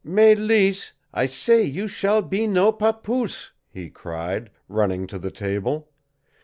[0.03, 5.89] "Mélisse, I say you shall be no papoose!" he cried, running to the table.